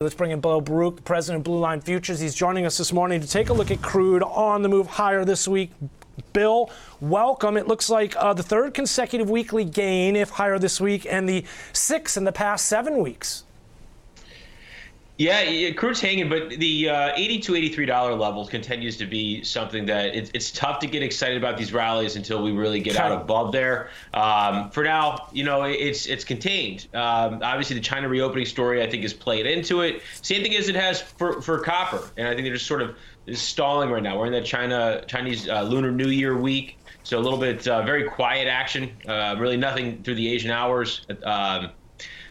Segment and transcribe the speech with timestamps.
[0.00, 2.20] Let's bring in Bill Baruch, the president of Blue Line Futures.
[2.20, 5.24] He's joining us this morning to take a look at crude on the move higher
[5.24, 5.72] this week.
[6.32, 7.56] Bill, welcome.
[7.56, 11.44] It looks like uh, the third consecutive weekly gain, if higher this week, and the
[11.72, 13.42] sixth in the past seven weeks.
[15.18, 20.30] Yeah, crude's hanging, but the uh, 82 $83 level continues to be something that it's,
[20.32, 23.90] it's tough to get excited about these rallies until we really get out above there.
[24.14, 26.86] Um, for now, you know, it's it's contained.
[26.94, 30.02] Um, obviously, the China reopening story, I think, has played into it.
[30.22, 32.08] Same thing as it has for, for copper.
[32.16, 32.96] And I think they're just sort of
[33.32, 34.16] stalling right now.
[34.16, 36.78] We're in that China Chinese uh, Lunar New Year week.
[37.02, 41.06] So a little bit uh, very quiet action, uh, really nothing through the Asian hours.
[41.24, 41.70] Um,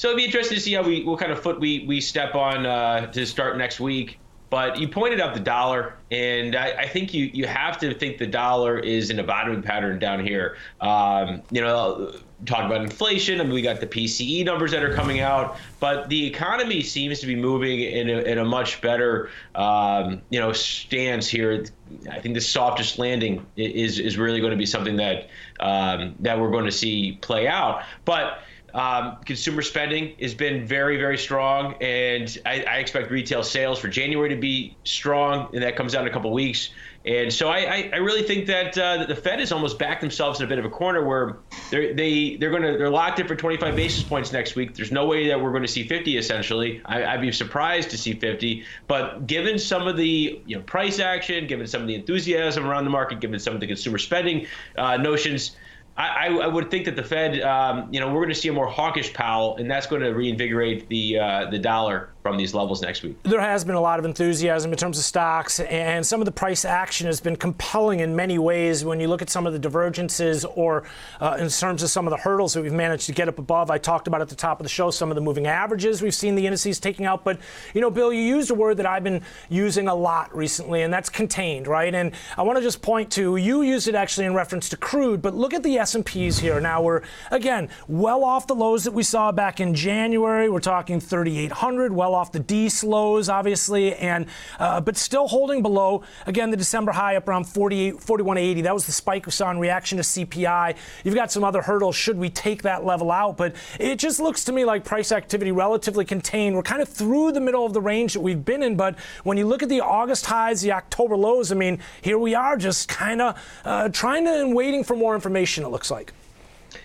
[0.00, 2.34] so it'd be interesting to see how we what kind of foot we we step
[2.34, 4.18] on uh, to start next week.
[4.48, 8.16] But you pointed out the dollar, and I, I, think you you have to think
[8.16, 10.56] the dollar is in a bottoming pattern down here.
[10.80, 12.14] Um, you know,
[12.46, 13.42] talk about inflation.
[13.42, 17.20] I mean, we got the PCE numbers that are coming out, but the economy seems
[17.20, 21.66] to be moving in a, in a much better, um, you know, stance here.
[22.10, 25.28] I think the softest landing is is really going to be something that
[25.60, 27.82] um, that we're going to see play out.
[28.06, 28.38] But
[28.74, 33.88] um, consumer spending has been very, very strong, and I, I, expect retail sales for
[33.88, 36.70] January to be strong, and that comes out in a couple weeks.
[37.04, 40.44] And so I, I, really think that, uh, the Fed has almost backed themselves in
[40.44, 41.38] a bit of a corner where
[41.70, 44.74] they're they they're going to they're locked in for 25 basis points next week.
[44.74, 46.82] There's no way that we're going to see 50 essentially.
[46.84, 50.98] I, would be surprised to see 50, but given some of the you know price
[50.98, 54.46] action, given some of the enthusiasm around the market, given some of the consumer spending
[54.76, 55.56] uh, notions.
[56.00, 58.52] I, I, would think that the Fed, um, you know, we're going to see a
[58.52, 62.82] more hawkish Powell, and that's going to reinvigorate the uh, the dollar from these levels
[62.82, 63.22] next week.
[63.22, 66.32] There has been a lot of enthusiasm in terms of stocks, and some of the
[66.32, 68.84] price action has been compelling in many ways.
[68.84, 70.84] When you look at some of the divergences, or
[71.20, 73.70] uh, in terms of some of the hurdles that we've managed to get up above,
[73.70, 76.14] I talked about at the top of the show some of the moving averages we've
[76.14, 77.24] seen the indices taking out.
[77.24, 77.38] But
[77.74, 80.92] you know, Bill, you used a word that I've been using a lot recently, and
[80.92, 81.94] that's contained, right?
[81.94, 85.22] And I want to just point to you used it actually in reference to crude,
[85.22, 86.60] but look at the S&Ps here.
[86.60, 90.48] Now we're again well off the lows that we saw back in January.
[90.50, 91.92] We're talking 3,800.
[91.92, 94.26] Well off the D slows, obviously, and
[94.58, 96.02] uh, but still holding below.
[96.26, 98.62] Again, the December high up around 48, 41.80.
[98.64, 100.76] That was the spike we saw in reaction to CPI.
[101.04, 104.44] You've got some other hurdles should we take that level out, but it just looks
[104.44, 106.56] to me like price activity relatively contained.
[106.56, 109.36] We're kind of through the middle of the range that we've been in, but when
[109.36, 112.88] you look at the August highs, the October lows, I mean, here we are just
[112.88, 115.64] kind of uh, trying to and waiting for more information.
[115.64, 116.12] It looks like.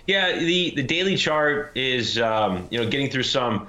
[0.07, 3.67] Yeah, the the daily chart is um, you know getting through some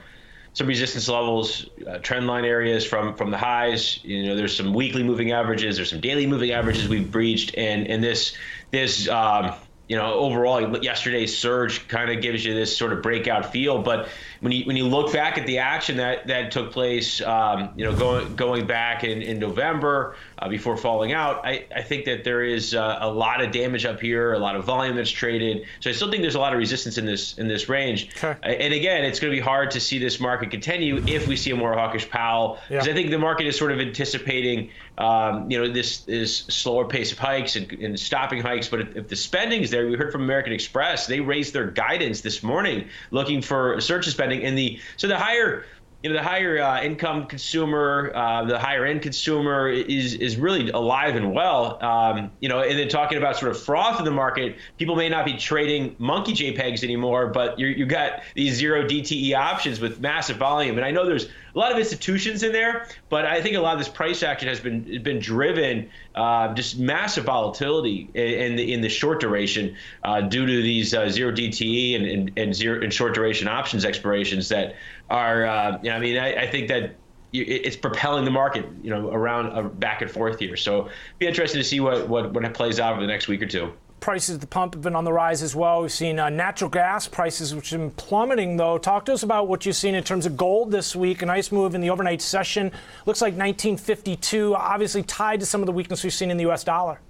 [0.56, 4.00] some resistance levels, uh, trend line areas from from the highs.
[4.02, 7.86] You know, there's some weekly moving averages, there's some daily moving averages we've breached, and
[7.86, 8.34] and this
[8.70, 9.52] this um,
[9.88, 13.82] you know overall yesterday's surge kind of gives you this sort of breakout feel.
[13.82, 14.08] But
[14.40, 17.84] when you when you look back at the action that that took place, um, you
[17.84, 22.24] know, going going back in in November uh, before falling out, I, I think that
[22.24, 25.66] there is uh, a lot of damage up here, a lot of volume that's traded.
[25.80, 28.10] So I still think there's a lot of resistance in this in this range.
[28.42, 31.50] And again, it's going to be hard to see this market continue if we see
[31.50, 32.92] a more hawkish Powell, because yeah.
[32.92, 37.12] I think the market is sort of anticipating, um, you know, this this slower pace
[37.12, 38.68] of hikes and, and stopping hikes.
[38.68, 42.20] But if, if the spending is we heard from American Express, they raised their guidance
[42.20, 45.64] this morning, looking for surge spending in the so the higher
[46.02, 50.70] you know the higher uh, income consumer, uh, the higher end consumer is is really
[50.70, 51.82] alive and well.
[51.82, 55.08] Um, you know, and then talking about sort of froth in the market, people may
[55.08, 59.98] not be trading monkey JPEGs anymore, but you you got these zero DTE options with
[59.98, 60.76] massive volume.
[60.76, 63.72] And I know there's a lot of institutions in there, but I think a lot
[63.72, 68.82] of this price action has been been driven uh, just massive volatility in, the in
[68.82, 69.74] the short duration
[70.04, 73.84] uh, due to these uh, zero DTE and, and, and zero and short duration options
[73.84, 74.76] expirations that
[75.08, 75.46] are.
[75.46, 76.94] Uh, you know, I mean, I, I think that
[77.32, 80.56] it's propelling the market, you know, around uh, back and forth here.
[80.56, 80.88] So,
[81.18, 83.46] be interesting to see what what when it plays out over the next week or
[83.46, 85.82] two prices at the pump have been on the rise as well.
[85.82, 88.78] We've seen uh, natural gas prices, which have been plummeting, though.
[88.78, 91.22] Talk to us about what you've seen in terms of gold this week.
[91.22, 92.70] A nice move in the overnight session.
[93.06, 96.64] Looks like 1952, obviously tied to some of the weakness we've seen in the U.S.
[96.64, 97.00] dollar.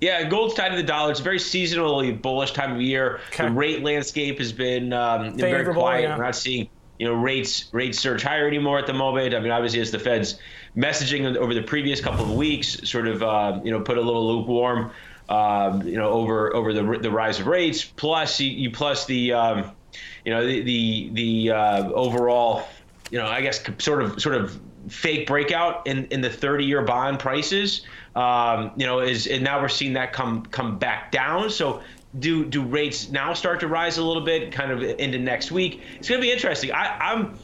[0.00, 1.10] Yeah, gold's tied to the dollar.
[1.10, 3.20] It's a very seasonally bullish time of year.
[3.28, 3.44] Okay.
[3.46, 6.02] The rate landscape has been um, very quiet.
[6.02, 6.16] Yeah.
[6.16, 6.68] We're not seeing
[6.98, 9.34] you know rates rates surge higher anymore at the moment.
[9.34, 10.38] I mean, obviously, as the Fed's
[10.76, 14.26] messaging over the previous couple of weeks sort of uh, you know put a little
[14.26, 14.92] lukewarm
[15.28, 19.32] um, you know, over over the the rise of rates, plus you, you plus the
[19.32, 19.70] um,
[20.24, 22.68] you know the the, the uh, overall
[23.10, 24.58] you know I guess sort of sort of
[24.88, 27.82] fake breakout in, in the 30 year bond prices.
[28.16, 31.50] Um, you know, is and now we're seeing that come come back down.
[31.50, 31.82] So
[32.18, 35.82] do do rates now start to rise a little bit, kind of into next week?
[35.98, 36.72] It's going to be interesting.
[36.72, 37.38] I, I'm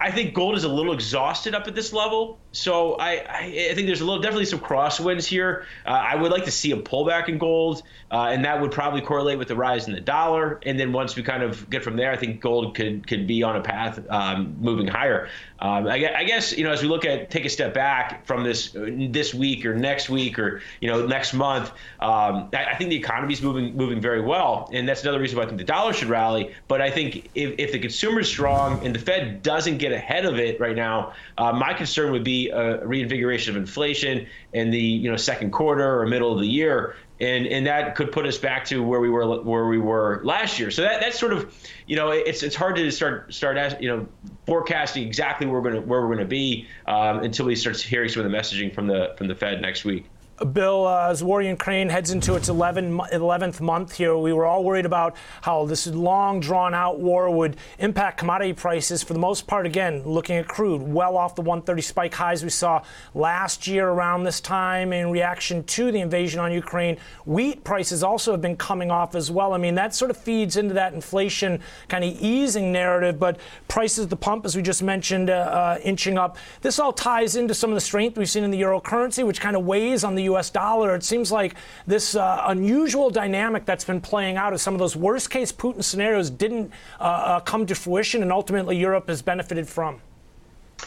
[0.00, 2.38] I think gold is a little exhausted up at this level.
[2.52, 5.66] So I, I, think there's a little definitely some crosswinds here.
[5.86, 9.02] Uh, I would like to see a pullback in gold, uh, and that would probably
[9.02, 10.58] correlate with the rise in the dollar.
[10.64, 13.44] And then once we kind of get from there, I think gold could could be
[13.44, 15.28] on a path um, moving higher.
[15.60, 18.42] Um, I, I, guess you know as we look at take a step back from
[18.42, 21.70] this this week or next week or you know next month,
[22.00, 25.36] um, I, I, think the economy is moving moving very well, and that's another reason
[25.36, 26.52] why I think the dollar should rally.
[26.66, 30.24] But I think if, if the consumer is strong and the Fed doesn't get ahead
[30.24, 34.80] of it right now, uh, my concern would be a reinvigoration of inflation in the
[34.80, 38.38] you know second quarter or middle of the year and and that could put us
[38.38, 40.70] back to where we were where we were last year.
[40.70, 41.54] So that that's sort of,
[41.86, 44.08] you know, it's it's hard to start start you know
[44.46, 48.08] forecasting exactly where we're going to where we're to be um, until we start hearing
[48.08, 50.06] some of the messaging from the from the Fed next week.
[50.40, 54.46] Bill, uh, as war in Ukraine heads into its 11, 11th month here, we were
[54.46, 59.02] all worried about how this long, drawn out war would impact commodity prices.
[59.02, 62.48] For the most part, again, looking at crude, well off the 130 spike highs we
[62.48, 62.82] saw
[63.12, 66.96] last year around this time in reaction to the invasion on Ukraine.
[67.26, 69.52] Wheat prices also have been coming off as well.
[69.52, 73.38] I mean, that sort of feeds into that inflation kind of easing narrative, but
[73.68, 76.38] prices at the pump, as we just mentioned, uh, uh, inching up.
[76.62, 79.40] This all ties into some of the strength we've seen in the euro currency, which
[79.40, 80.50] kind of weighs on the U.S.
[80.50, 80.94] dollar.
[80.94, 81.54] It seems like
[81.86, 85.82] this uh, unusual dynamic that's been playing out as some of those worst case Putin
[85.82, 90.00] scenarios didn't uh, uh, come to fruition, and ultimately Europe has benefited from.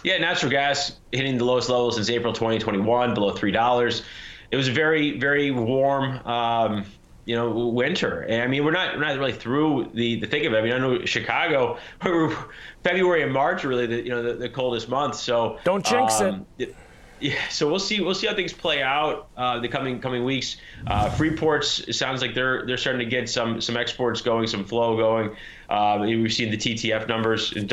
[0.03, 4.03] Yeah, natural gas hitting the lowest level since April 2021, below three dollars.
[4.51, 6.25] It was a very, very warm.
[6.27, 6.85] Um,
[7.25, 8.21] you know, winter.
[8.21, 10.57] And I mean, we're not we're not really through the the thick of it.
[10.57, 11.77] I mean, I know Chicago,
[12.83, 15.21] February and March are really the you know the, the coldest months.
[15.21, 16.75] So don't jinx um, it
[17.23, 18.01] yeah, so we'll see.
[18.01, 20.57] We'll see how things play out uh, the coming coming weeks.
[20.85, 24.65] Uh, Freeports it sounds like they're they're starting to get some some exports going, some
[24.65, 25.35] flow going.
[25.69, 27.67] Um, we've seen the TTF numbers in,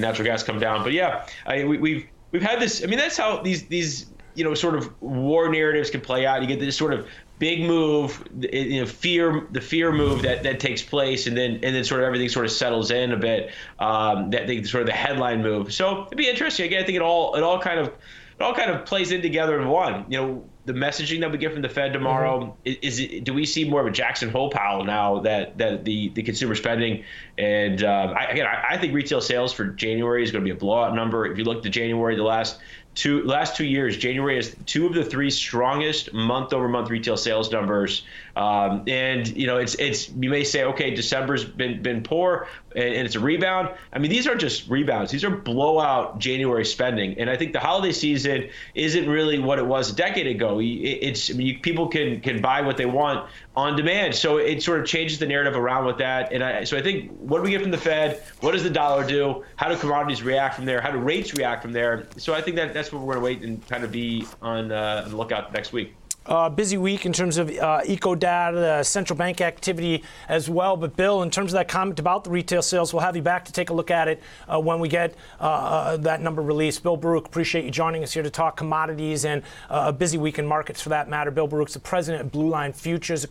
[0.00, 2.82] natural gas come down, but yeah, I, we, we've we've had this.
[2.82, 6.40] I mean, that's how these these you know sort of war narratives can play out.
[6.40, 7.06] You get this sort of
[7.38, 11.76] big move, you know, fear the fear move that that takes place, and then and
[11.76, 13.50] then sort of everything sort of settles in a bit.
[13.78, 15.74] Um, that they, sort of the headline move.
[15.74, 16.64] So it'd be interesting.
[16.64, 17.92] Again, I think it all it all kind of
[18.38, 20.06] it all kind of plays in together in one.
[20.08, 22.86] You know, the messaging that we get from the Fed tomorrow mm-hmm.
[22.86, 26.08] is, is, do we see more of a Jackson Hole Powell now that that the
[26.10, 27.04] the consumer spending
[27.36, 30.56] and um, I, again I, I, think retail sales for January is going to be
[30.56, 31.26] a blowout number.
[31.26, 32.60] If you look at January, the last
[32.94, 37.16] two last two years, January is two of the three strongest month over month retail
[37.16, 38.04] sales numbers.
[38.36, 42.94] Um, and you know, it's it's you may say, okay, December's been been poor and,
[42.94, 43.70] and, it's a rebound.
[43.92, 47.18] I mean, these aren't just rebounds; these are blowout January spending.
[47.18, 50.60] And I think the holiday season isn't really what it was a decade ago.
[50.60, 54.80] It's I mean, people can can buy what they want on demand, so it sort
[54.80, 56.32] of changes the narrative around with that.
[56.32, 58.22] And I, so I think what do we get from the Fed?
[58.40, 59.44] What does the dollar do?
[59.56, 60.80] How do commodities react from there?
[60.80, 62.06] How do rates react from there?
[62.16, 64.72] So I think that that's what we're going to wait and kind of be on,
[64.72, 65.94] uh, on the lookout next week.
[66.26, 70.74] Uh, busy week in terms of uh, eco data, central bank activity as well.
[70.74, 73.44] But Bill, in terms of that comment about the retail sales, we'll have you back
[73.44, 76.82] to take a look at it uh, when we get uh, uh, that number released.
[76.82, 80.38] Bill Baruch, appreciate you joining us here to talk commodities and uh, a busy week
[80.38, 81.30] in markets for that matter.
[81.30, 83.26] Bill Baruch's the president of Blue Line Futures.